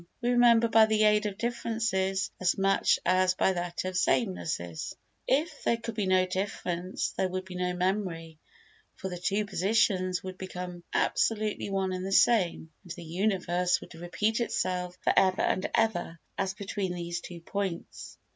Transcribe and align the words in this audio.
We 0.19 0.31
remember 0.31 0.67
by 0.67 0.87
the 0.87 1.03
aid 1.03 1.27
of 1.27 1.37
differences 1.37 2.31
as 2.39 2.57
much 2.57 2.97
as 3.05 3.35
by 3.35 3.53
that 3.53 3.85
of 3.85 3.93
samenesses. 3.95 4.95
If 5.27 5.61
there 5.63 5.77
could 5.77 5.93
be 5.93 6.07
no 6.07 6.25
difference 6.25 7.11
there 7.11 7.29
would 7.29 7.45
be 7.45 7.53
no 7.53 7.75
memory, 7.75 8.39
for 8.95 9.09
the 9.09 9.19
two 9.19 9.45
positions 9.45 10.23
would 10.23 10.39
become 10.39 10.83
absolutely 10.91 11.69
one 11.69 11.93
and 11.93 12.03
the 12.03 12.11
same, 12.11 12.71
and 12.83 12.91
the 12.93 13.03
universe 13.03 13.79
would 13.79 13.93
repeat 13.93 14.39
itself 14.39 14.97
for 15.03 15.13
ever 15.15 15.43
and 15.43 15.69
ever 15.75 16.19
as 16.35 16.55
between 16.55 16.95
these 16.95 17.21
two 17.21 17.39
points. 17.39 18.17